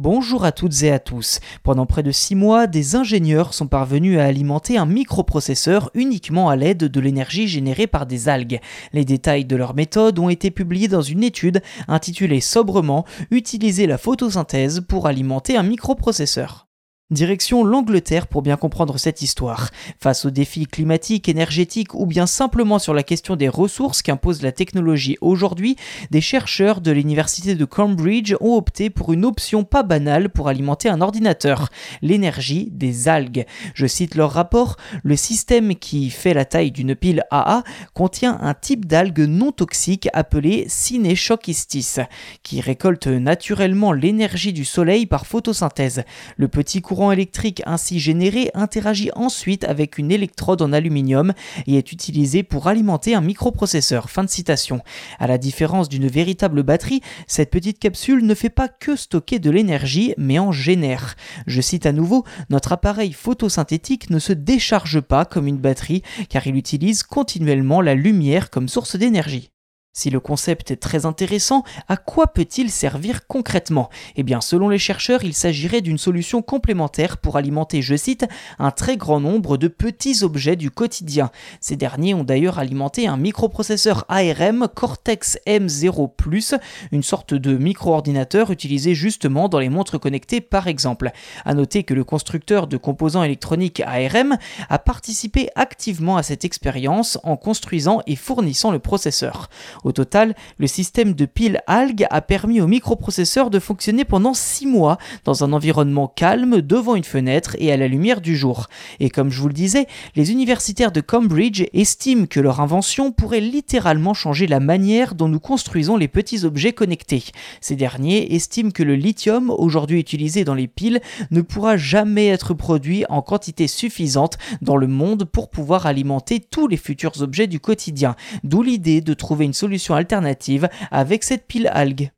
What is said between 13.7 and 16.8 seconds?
la photosynthèse pour alimenter un microprocesseur.